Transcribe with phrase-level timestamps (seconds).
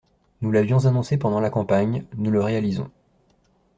[0.41, 2.89] Nous l’avions annoncé pendant la campagne, nous le réalisons.